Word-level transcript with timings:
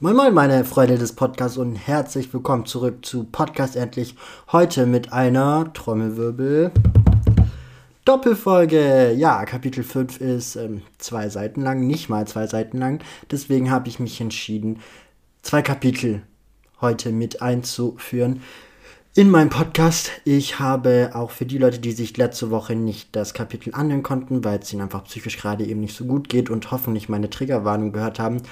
Moin 0.00 0.16
Moin, 0.16 0.34
meine 0.34 0.64
Freunde 0.64 0.98
des 0.98 1.12
Podcasts 1.12 1.56
und 1.56 1.76
herzlich 1.76 2.34
willkommen 2.34 2.66
zurück 2.66 3.06
zu 3.06 3.22
Podcast 3.22 3.76
Endlich. 3.76 4.16
Heute 4.50 4.86
mit 4.86 5.12
einer 5.12 5.72
Trommelwirbel 5.72 6.72
Doppelfolge. 8.04 9.12
Ja, 9.12 9.44
Kapitel 9.44 9.84
5 9.84 10.20
ist 10.20 10.56
ähm, 10.56 10.82
zwei 10.98 11.28
Seiten 11.28 11.62
lang, 11.62 11.86
nicht 11.86 12.08
mal 12.08 12.26
zwei 12.26 12.48
Seiten 12.48 12.78
lang. 12.78 13.04
Deswegen 13.30 13.70
habe 13.70 13.88
ich 13.88 14.00
mich 14.00 14.20
entschieden, 14.20 14.80
zwei 15.42 15.62
Kapitel 15.62 16.22
heute 16.80 17.12
mit 17.12 17.40
einzuführen 17.40 18.42
in 19.14 19.30
meinem 19.30 19.48
Podcast. 19.48 20.10
Ich 20.24 20.58
habe 20.58 21.12
auch 21.14 21.30
für 21.30 21.46
die 21.46 21.58
Leute, 21.58 21.78
die 21.78 21.92
sich 21.92 22.16
letzte 22.16 22.50
Woche 22.50 22.74
nicht 22.74 23.14
das 23.14 23.32
Kapitel 23.32 23.72
anhören 23.72 24.02
konnten, 24.02 24.42
weil 24.42 24.58
es 24.58 24.72
ihnen 24.72 24.82
einfach 24.82 25.04
psychisch 25.04 25.38
gerade 25.38 25.64
eben 25.64 25.78
nicht 25.78 25.96
so 25.96 26.04
gut 26.04 26.28
geht 26.28 26.50
und 26.50 26.72
hoffentlich 26.72 27.08
meine 27.08 27.30
Triggerwarnung 27.30 27.92
gehört 27.92 28.18
haben, 28.18 28.42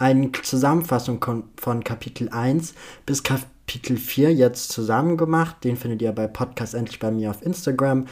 eine 0.00 0.32
Zusammenfassung 0.32 1.24
von 1.56 1.84
Kapitel 1.84 2.30
1 2.30 2.74
bis 3.04 3.22
Kapitel 3.22 3.98
4 3.98 4.32
jetzt 4.32 4.72
zusammen 4.72 5.18
gemacht. 5.18 5.62
Den 5.62 5.76
findet 5.76 6.00
ihr 6.00 6.10
bei 6.12 6.26
Podcast 6.26 6.74
endlich 6.74 6.98
bei 6.98 7.10
mir 7.10 7.30
auf 7.30 7.42
Instagram. 7.42 8.06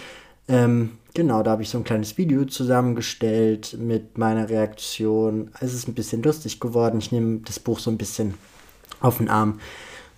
Ähm, 0.48 0.98
genau, 1.14 1.42
da 1.42 1.52
habe 1.52 1.62
ich 1.62 1.70
so 1.70 1.78
ein 1.78 1.84
kleines 1.84 2.18
Video 2.18 2.44
zusammengestellt 2.44 3.78
mit 3.80 4.18
meiner 4.18 4.50
Reaktion. 4.50 5.50
Es 5.60 5.72
ist 5.72 5.88
ein 5.88 5.94
bisschen 5.94 6.22
lustig 6.22 6.60
geworden. 6.60 6.98
Ich 6.98 7.10
nehme 7.10 7.40
das 7.46 7.58
Buch 7.58 7.78
so 7.78 7.90
ein 7.90 7.98
bisschen 7.98 8.34
auf 9.00 9.16
den 9.16 9.30
Arm. 9.30 9.58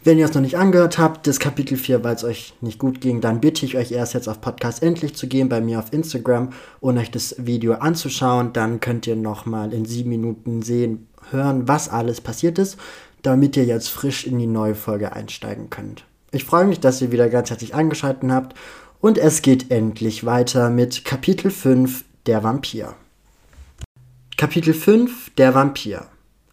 Wenn 0.03 0.19
ihr 0.19 0.25
es 0.25 0.33
noch 0.33 0.41
nicht 0.41 0.57
angehört 0.57 0.99
habt, 0.99 1.27
das 1.27 1.39
Kapitel 1.39 1.77
4, 1.77 2.03
weil 2.03 2.17
es 2.17 2.25
euch 2.25 2.55
nicht 2.63 2.79
gut 2.79 3.03
ging, 3.03 3.21
dann 3.21 3.43
bitte 3.43 3.67
ich 3.67 3.77
euch 3.77 3.93
erst 3.93 4.15
jetzt 4.15 4.29
auf 4.29 4.41
Podcast 4.41 4.83
endlich 4.83 5.15
zu 5.15 5.29
gehen, 5.29 5.51
bei 5.51 5.61
mir 5.61 5.79
auf 5.79 5.93
Instagram 5.93 6.51
und 6.81 6.97
euch 6.97 7.11
das 7.11 7.35
Video 7.39 7.75
anzuschauen. 7.75 8.55
Dann 8.55 8.81
könnt 8.81 9.07
ihr 9.07 9.15
nochmal 9.15 9.75
in 9.75 9.85
sieben 9.85 10.09
Minuten 10.09 10.63
sehen, 10.63 11.07
hören, 11.31 11.69
was 11.69 11.89
alles 11.89 12.21
passiert 12.21 12.59
ist, 12.59 12.79
damit 13.23 13.57
ihr 13.57 13.65
jetzt 13.65 13.89
frisch 13.89 14.27
in 14.27 14.39
die 14.39 14.47
neue 14.47 14.75
Folge 14.75 15.13
einsteigen 15.13 15.71
könnt. 15.71 16.05
Ich 16.33 16.45
freue 16.45 16.65
mich, 16.65 16.81
dass 16.81 17.03
ihr 17.03 17.13
wieder 17.13 17.29
ganz 17.29 17.51
herzlich 17.51 17.75
eingeschaltet 17.75 18.31
habt 18.31 18.57
und 19.01 19.19
es 19.19 19.43
geht 19.43 19.71
endlich 19.71 20.25
weiter 20.25 20.71
mit 20.71 21.05
Kapitel 21.05 21.51
5, 21.51 22.05
der 22.27 22.43
Vampir. 22.43 22.95
Kapitel 24.37 24.75
5, 24.75 25.31
der 25.37 25.55
Vampir. 25.55 26.07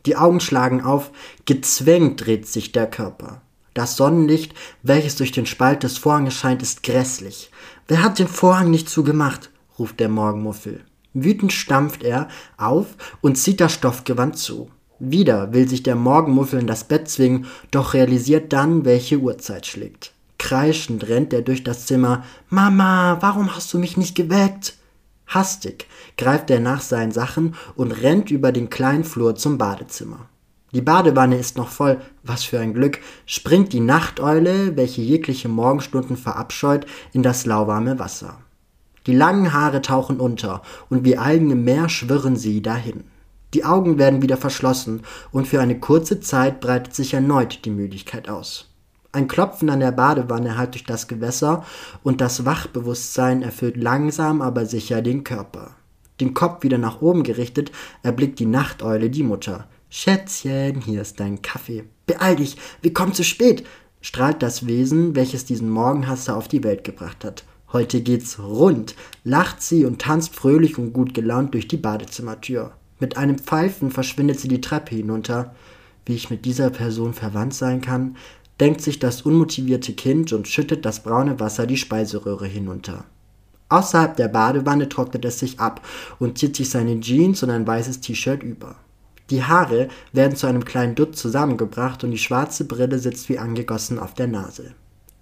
Die 0.06 0.16
Augen 0.16 0.40
schlagen 0.40 0.82
auf, 0.82 1.12
gezwängt 1.45 2.26
dreht 2.26 2.48
sich 2.48 2.72
der 2.72 2.90
Körper. 2.90 3.42
Das 3.73 3.95
Sonnenlicht, 3.95 4.56
welches 4.82 5.18
durch 5.18 5.32
den 5.32 5.45
Spalt 5.45 5.84
des 5.84 5.98
Vorhanges 5.98 6.34
scheint, 6.34 6.64
ist 6.64 6.82
grässlich. 6.82 7.52
Wer 7.88 8.02
hat 8.02 8.18
den 8.18 8.28
Vorhang 8.28 8.72
nicht 8.72 8.90
zugemacht? 8.90 9.52
ruft 9.78 10.00
der 10.00 10.10
Morgenmuffel. 10.10 10.82
Wütend 11.23 11.54
stampft 11.54 12.04
er 12.04 12.28
auf 12.58 12.88
und 13.22 13.38
zieht 13.38 13.60
das 13.62 13.73
Stoffgewand 13.73 14.38
zu. 14.38 14.70
Wieder 15.00 15.54
will 15.54 15.68
sich 15.68 15.84
der 15.84 15.96
Morgenmuffel 15.96 16.60
in 16.60 16.68
das 16.68 16.84
Bett 16.84 17.10
zwingen, 17.10 17.46
doch 17.72 17.94
realisiert 17.94 18.52
dann, 18.54 18.84
welche 18.86 19.18
Uhrzeit 19.18 19.66
schlägt. 19.66 20.14
Kreischend 20.38 21.08
rennt 21.08 21.34
er 21.34 21.42
durch 21.42 21.64
das 21.64 21.86
Zimmer. 21.86 22.23
Mama, 22.50 23.18
warum 23.22 23.56
hast 23.56 23.73
du 23.73 23.80
mich 23.80 23.98
nicht 23.98 24.16
geweckt? 24.16 24.76
Hastig 25.28 25.88
greift 26.18 26.50
er 26.50 26.60
nach 26.60 26.82
seinen 26.82 27.12
Sachen 27.12 27.56
und 27.76 27.92
rennt 27.92 28.32
über 28.32 28.52
den 28.52 28.70
kleinen 28.70 29.04
Flur 29.04 29.36
zum 29.36 29.58
Badezimmer. 29.58 30.30
Die 30.73 30.82
Badewanne 30.82 31.38
ist 31.38 31.58
noch 31.58 31.70
voll, 31.70 32.00
was 32.23 32.44
für 32.44 32.60
ein 32.60 32.73
Glück, 32.73 33.00
springt 33.26 33.73
die 33.73 33.80
Nachteule, 33.80 34.76
welche 34.76 35.02
jegliche 35.02 35.50
Morgenstunden 35.50 36.18
verabscheut, 36.18 36.86
in 37.14 37.23
das 37.23 37.45
lauwarme 37.45 38.00
Wasser. 38.00 38.38
Die 39.08 39.16
langen 39.16 39.54
Haare 39.54 39.82
tauchen 39.82 40.20
unter, 40.20 40.62
und 40.90 41.06
wie 41.06 41.18
Algen 41.18 41.50
im 41.50 41.64
Meer 41.64 41.88
schwirren 41.88 42.36
sie 42.36 42.62
dahin. 42.62 43.06
Die 43.54 43.64
Augen 43.64 43.98
werden 43.98 44.22
wieder 44.22 44.36
verschlossen, 44.36 45.02
und 45.32 45.48
für 45.48 45.62
eine 45.62 45.80
kurze 45.80 46.20
Zeit 46.20 46.60
breitet 46.60 46.94
sich 46.94 47.14
erneut 47.14 47.64
die 47.64 47.72
Müdigkeit 47.72 48.28
aus. 48.28 48.70
Ein 49.14 49.30
Klopfen 49.30 49.70
an 49.70 49.80
der 49.80 49.94
Badewanne 49.94 50.58
hallt 50.58 50.74
durch 50.74 50.84
das 50.84 51.08
Gewässer 51.08 51.64
und 52.04 52.20
das 52.20 52.46
Wachbewusstsein 52.46 53.42
erfüllt 53.42 53.78
langsam 53.78 54.42
aber 54.42 54.66
sicher 54.66 55.02
den 55.02 55.23
Körper. 55.23 55.72
Den 56.20 56.34
Kopf 56.34 56.64
wieder 56.64 56.78
nach 56.78 57.02
oben 57.02 57.23
gerichtet, 57.23 57.72
erblickt 58.04 58.40
die 58.40 58.46
Nachteule 58.46 59.10
die 59.10 59.23
Mutter. 59.23 59.67
Schätzchen, 59.90 60.82
hier 60.82 61.02
ist 61.02 61.22
dein 61.22 61.42
Kaffee. 61.42 61.86
Beeil 62.06 62.36
dich, 62.36 62.58
wir 62.82 62.94
kommen 62.94 63.14
zu 63.14 63.23
spät, 63.23 63.66
strahlt 64.02 64.44
das 64.44 64.67
Wesen, 64.67 65.16
welches 65.16 65.46
diesen 65.46 65.70
Morgenhasser 65.70 66.36
auf 66.36 66.50
die 66.50 66.64
Welt 66.64 66.84
gebracht 66.84 67.23
hat. 67.23 67.46
Heute 67.73 68.02
geht's 68.02 68.39
rund, 68.39 68.95
lacht 69.26 69.61
sie 69.61 69.83
und 69.86 70.02
tanzt 70.02 70.33
fröhlich 70.33 70.78
und 70.78 70.94
gut 70.94 71.14
gelaunt 71.14 71.54
durch 71.54 71.67
die 71.67 71.78
Badezimmertür. 71.78 72.72
Mit 73.00 73.17
einem 73.17 73.38
Pfeifen 73.38 73.92
verschwindet 73.92 74.39
sie 74.39 74.48
die 74.48 74.61
Treppe 74.61 74.95
hinunter. 74.95 75.54
Wie 76.05 76.16
ich 76.16 76.30
mit 76.30 76.45
dieser 76.45 76.70
Person 76.70 77.14
verwandt 77.14 77.54
sein 77.54 77.82
kann, 77.82 78.16
denkt 78.61 78.82
sich 78.82 79.00
das 79.00 79.22
unmotivierte 79.22 79.94
Kind 79.94 80.32
und 80.32 80.48
schüttet 80.48 80.86
das 80.86 81.04
braune 81.04 81.39
Wasser 81.39 81.67
die 81.67 81.78
Speiseröhre 81.78 82.48
hinunter. 82.48 83.04
Außerhalb 83.70 84.16
der 84.16 84.30
Badewanne 84.30 84.88
trocknet 84.88 85.26
es 85.26 85.39
sich 85.39 85.60
ab 85.60 85.86
und 86.20 86.38
zieht 86.38 86.55
sich 86.55 86.70
seine 86.70 86.99
Jeans 87.02 87.44
und 87.44 87.49
ein 87.49 87.67
weißes 87.67 87.99
T-Shirt 87.99 88.42
über. 88.44 88.76
Die 89.30 89.44
Haare 89.44 89.89
werden 90.14 90.38
zu 90.38 90.48
einem 90.48 90.64
kleinen 90.64 90.95
Dutt 90.95 91.17
zusammengebracht 91.17 92.05
und 92.05 92.11
die 92.11 92.17
schwarze 92.17 92.64
Brille 92.64 92.98
sitzt 92.98 93.28
wie 93.28 93.39
angegossen 93.39 93.99
auf 93.99 94.14
der 94.14 94.28
Nase. 94.28 94.73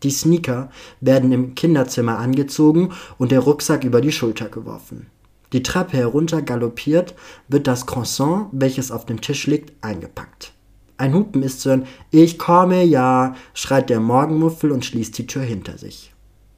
Die 0.03 0.11
Sneaker 0.11 0.69
werden 1.01 1.31
im 1.31 1.56
Kinderzimmer 1.56 2.17
angezogen 2.19 2.91
und 3.17 3.31
der 3.31 3.39
Rucksack 3.39 3.83
über 3.83 4.01
die 4.01 4.11
Schulter 4.11 4.50
geworfen. 4.50 5.07
Die 5.53 5.63
Treppe 5.63 5.97
herunter 5.97 6.41
galoppiert, 6.41 7.16
wird 7.47 7.67
das 7.67 7.85
Croissant, 7.85 8.47
welches 8.51 8.91
auf 8.91 9.06
dem 9.06 9.22
Tisch 9.22 9.47
liegt, 9.47 9.73
eingepackt. 9.83 10.53
Ein 10.97 11.13
Hupen 11.13 11.44
ist 11.44 11.61
zu 11.61 11.69
hören. 11.69 11.88
Ich 12.11 12.38
komme, 12.38 12.83
ja, 12.83 13.35
schreit 13.53 13.89
der 13.89 14.00
Morgenmuffel 14.00 14.72
und 14.72 14.85
schließt 14.85 15.17
die 15.17 15.28
Tür 15.28 15.44
hinter 15.44 15.78
sich. 15.78 16.13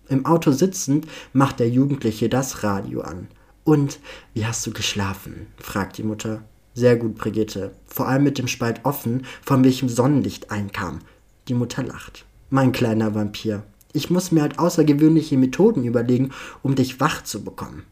Im 0.09 0.25
Auto 0.25 0.51
sitzend 0.51 1.07
macht 1.33 1.59
der 1.59 1.69
Jugendliche 1.69 2.29
das 2.29 2.63
Radio 2.63 3.01
an. 3.01 3.27
Und 3.63 3.99
wie 4.33 4.45
hast 4.45 4.65
du 4.65 4.71
geschlafen? 4.71 5.47
fragt 5.57 5.97
die 5.97 6.03
Mutter. 6.03 6.43
Sehr 6.73 6.95
gut, 6.95 7.15
Brigitte. 7.15 7.71
Vor 7.87 8.07
allem 8.07 8.23
mit 8.23 8.37
dem 8.37 8.47
Spalt 8.47 8.81
offen, 8.83 9.25
von 9.41 9.63
welchem 9.63 9.89
Sonnenlicht 9.89 10.51
einkam. 10.51 10.99
Die 11.47 11.53
Mutter 11.53 11.83
lacht. 11.83 12.25
Mein 12.49 12.71
kleiner 12.71 13.13
Vampir. 13.13 13.63
Ich 13.91 14.09
muss 14.09 14.31
mir 14.31 14.41
halt 14.41 14.57
außergewöhnliche 14.57 15.37
Methoden 15.37 15.83
überlegen, 15.83 16.31
um 16.63 16.75
dich 16.75 17.01
wach 17.01 17.23
zu 17.23 17.43
bekommen. 17.43 17.83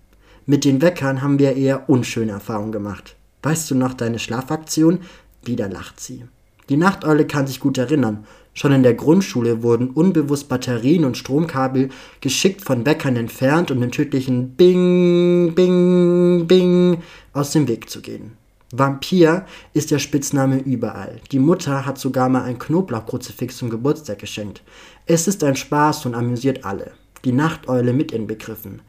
Mit 0.45 0.63
den 0.63 0.81
Weckern 0.81 1.21
haben 1.21 1.39
wir 1.39 1.57
eher 1.57 1.89
unschöne 1.89 2.31
Erfahrungen 2.31 2.71
gemacht. 2.71 3.17
Weißt 3.43 3.69
du 3.69 3.75
noch 3.75 3.93
deine 3.93 4.17
Schlafaktion? 4.17 4.99
Wieder 5.43 5.67
lacht 5.67 5.99
sie. 5.99 6.23
Die 6.69 6.77
Nachteule 6.77 7.27
kann 7.27 7.47
sich 7.47 7.59
gut 7.59 7.77
erinnern. 7.77 8.25
Schon 8.53 8.71
in 8.71 8.83
der 8.83 8.93
Grundschule 8.93 9.61
wurden 9.61 9.89
unbewusst 9.89 10.47
Batterien 10.47 11.03
und 11.03 11.17
Stromkabel 11.17 11.89
geschickt 12.21 12.63
von 12.63 12.85
Weckern 12.85 13.17
entfernt, 13.17 13.71
um 13.71 13.81
den 13.81 13.91
tödlichen 13.91 14.51
Bing, 14.51 15.53
Bing, 15.53 16.47
Bing 16.47 17.01
aus 17.33 17.51
dem 17.51 17.67
Weg 17.67 17.89
zu 17.89 18.01
gehen. 18.01 18.37
Vampir 18.77 19.45
ist 19.73 19.91
der 19.91 19.99
Spitzname 19.99 20.57
überall. 20.57 21.19
Die 21.31 21.39
Mutter 21.39 21.85
hat 21.85 21.97
sogar 21.97 22.29
mal 22.29 22.43
ein 22.43 22.59
Knoblauchkruzifix 22.59 23.57
zum 23.57 23.69
Geburtstag 23.69 24.19
geschenkt. 24.19 24.63
Es 25.05 25.27
ist 25.27 25.43
ein 25.43 25.55
Spaß 25.55 26.05
und 26.05 26.15
amüsiert 26.15 26.65
alle. 26.65 26.91
Die 27.23 27.31
Nachteule 27.31 27.93
mit 27.93 28.11
inbegriffen. 28.11 28.81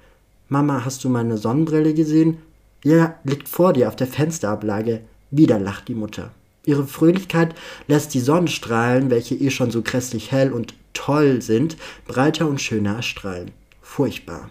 Mama, 0.49 0.85
hast 0.85 1.05
du 1.05 1.09
meine 1.09 1.39
Sonnenbrille 1.39 1.95
gesehen? 1.95 2.39
Ja, 2.85 3.15
liegt 3.25 3.49
vor 3.49 3.73
dir 3.73 3.89
auf 3.89 3.97
der 3.97 4.07
Fensterablage. 4.07 5.03
Wieder 5.31 5.59
lacht 5.59 5.89
die 5.89 5.95
Mutter. 5.95 6.31
Ihre 6.65 6.87
Fröhlichkeit 6.87 7.55
lässt 7.87 8.13
die 8.15 8.21
Sonnenstrahlen, 8.21 9.11
welche 9.11 9.37
eh 9.37 9.51
schon 9.51 9.71
so 9.71 9.83
grässlich 9.83 10.33
hell 10.33 10.53
und 10.53 10.75
toll 10.95 11.43
sind, 11.43 11.77
breiter 12.07 12.49
und 12.49 12.61
schöner 12.61 12.97
erstrahlen. 12.97 13.53
Furchtbar. 13.83 14.51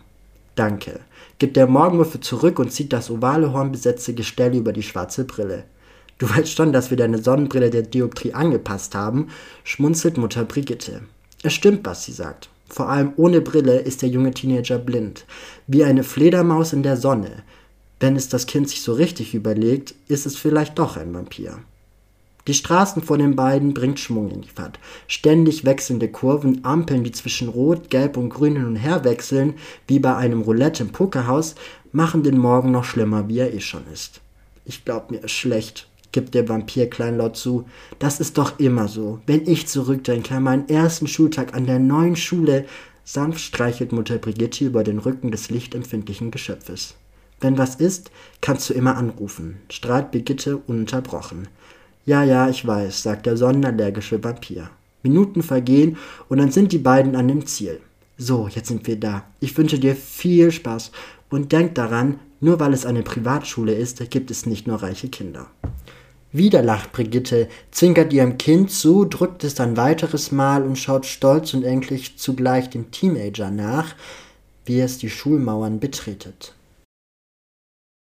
Danke, 0.55 1.01
gibt 1.38 1.57
der 1.57 1.67
Morgenmuffel 1.67 2.21
zurück 2.21 2.59
und 2.59 2.71
zieht 2.71 2.93
das 2.93 3.11
ovale 3.11 3.51
hornbesetzte 3.51 4.13
Gestell 4.13 4.55
über 4.55 4.71
die 4.71 4.83
schwarze 4.83 5.25
Brille. 5.25 5.66
Du 6.17 6.29
weißt 6.29 6.55
schon, 6.55 6.71
dass 6.71 6.89
wir 6.89 6.97
deine 6.97 7.21
Sonnenbrille 7.21 7.69
der 7.69 7.81
Dioptrie 7.81 8.33
angepasst 8.33 8.96
haben, 8.96 9.28
schmunzelt 9.66 10.17
Mutter 10.17 10.46
Brigitte. 10.46 11.02
Es 11.43 11.53
stimmt, 11.53 11.85
was 11.85 12.05
sie 12.05 12.13
sagt. 12.13 12.49
Vor 12.69 12.90
allem 12.90 13.13
ohne 13.17 13.41
Brille 13.41 13.79
ist 13.79 14.02
der 14.02 14.09
junge 14.09 14.31
Teenager 14.31 14.79
blind, 14.79 15.25
wie 15.67 15.84
eine 15.84 16.03
Fledermaus 16.03 16.73
in 16.73 16.84
der 16.84 16.97
Sonne. 16.97 17.43
Wenn 17.99 18.16
es 18.16 18.29
das 18.29 18.47
Kind 18.47 18.69
sich 18.69 18.81
so 18.81 18.93
richtig 18.93 19.34
überlegt, 19.34 19.93
ist 20.07 20.25
es 20.25 20.37
vielleicht 20.37 20.79
doch 20.79 20.97
ein 20.97 21.13
Vampir. 21.13 21.59
Die 22.47 22.53
Straßen 22.53 23.01
vor 23.01 23.17
den 23.17 23.35
beiden 23.35 23.73
bringt 23.73 23.99
Schwung 23.99 24.29
in 24.29 24.41
die 24.41 24.49
Fahrt. 24.49 24.79
Ständig 25.07 25.65
wechselnde 25.65 26.09
Kurven, 26.09 26.63
Ampeln, 26.63 27.03
die 27.03 27.11
zwischen 27.11 27.49
Rot, 27.49 27.89
Gelb 27.89 28.17
und 28.17 28.29
Grün 28.29 28.55
hin 28.55 28.65
und 28.65 28.75
her 28.75 29.03
wechseln, 29.03 29.55
wie 29.87 29.99
bei 29.99 30.15
einem 30.15 30.41
Roulette 30.41 30.83
im 30.83 30.89
Pokerhaus, 30.89 31.55
machen 31.91 32.21
den 32.21 32.37
Morgen 32.37 32.71
noch 32.71 32.83
schlimmer, 32.83 33.27
wie 33.27 33.39
er 33.39 33.53
eh 33.53 33.61
schon 33.61 33.83
ist. 33.91 34.21
Ich 34.63 34.85
glaub, 34.85 35.09
mir 35.09 35.23
ist 35.23 35.31
schlecht, 35.31 35.87
gibt 36.11 36.35
der 36.35 36.47
Vampir 36.47 36.89
kleinlaut 36.89 37.35
zu. 37.35 37.65
Das 37.97 38.19
ist 38.19 38.37
doch 38.37 38.59
immer 38.59 38.87
so. 38.87 39.19
Wenn 39.25 39.47
ich 39.47 39.67
zurückdenke 39.67 40.35
an 40.35 40.43
meinen 40.43 40.69
ersten 40.69 41.07
Schultag 41.07 41.55
an 41.55 41.65
der 41.65 41.79
neuen 41.79 42.15
Schule, 42.15 42.65
sanft 43.03 43.39
streichelt 43.39 43.91
Mutter 43.91 44.17
Brigitte 44.17 44.65
über 44.65 44.83
den 44.83 44.99
Rücken 44.99 45.31
des 45.31 45.49
lichtempfindlichen 45.49 46.31
Geschöpfes. 46.31 46.95
Wenn 47.41 47.57
was 47.57 47.75
ist, 47.75 48.11
kannst 48.41 48.69
du 48.69 48.73
immer 48.73 48.97
anrufen, 48.97 49.57
strahlt 49.69 50.11
Brigitte 50.11 50.57
ununterbrochen. 50.57 51.47
Ja, 52.05 52.23
ja, 52.23 52.49
ich 52.49 52.66
weiß, 52.66 53.03
sagt 53.03 53.25
der 53.25 53.35
sonderallergische 53.35 54.23
Vampir. 54.23 54.69
Minuten 55.02 55.43
vergehen 55.43 55.97
und 56.29 56.40
dann 56.40 56.52
sind 56.52 56.72
die 56.72 56.78
beiden 56.78 57.16
an 57.16 57.28
dem 57.28 57.46
Ziel. 57.46 57.79
So, 58.17 58.47
jetzt 58.47 58.67
sind 58.67 58.87
wir 58.87 58.99
da. 58.99 59.23
Ich 59.40 59.57
wünsche 59.57 59.79
dir 59.79 59.96
viel 59.96 60.52
Spaß 60.52 60.91
und 61.29 61.52
denk 61.52 61.75
daran, 61.75 62.19
nur 62.40 62.59
weil 62.59 62.73
es 62.73 62.85
eine 62.85 63.03
Privatschule 63.03 63.73
ist, 63.73 64.09
gibt 64.09 64.31
es 64.31 64.46
nicht 64.46 64.67
nur 64.67 64.81
reiche 64.81 65.09
Kinder. 65.09 65.47
Wieder 66.31 66.61
lacht 66.61 66.91
Brigitte, 66.91 67.47
zwinkert 67.72 68.13
ihrem 68.13 68.37
Kind 68.37 68.69
zu, 68.69 69.05
drückt 69.05 69.43
es 69.43 69.59
ein 69.59 69.78
weiteres 69.78 70.31
Mal 70.31 70.63
und 70.63 70.78
schaut 70.78 71.05
stolz 71.05 71.53
und 71.53 71.63
endlich 71.63 72.17
zugleich 72.17 72.69
dem 72.69 72.91
Teenager 72.91 73.49
nach, 73.52 73.96
wie 74.66 74.79
es 74.79 74.97
die 74.97 75.09
Schulmauern 75.09 75.79
betretet. 75.79 76.53